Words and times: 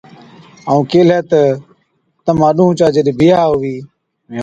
ائُون 0.69 0.81
ڪيهلَي 0.91 1.19
تہ، 1.29 1.41
تمهان 2.25 2.51
ڏُونه 2.57 2.75
چا 2.79 2.87
جِڏ 2.95 3.07
بِيها 3.19 3.41
هُوِي، 3.51 3.75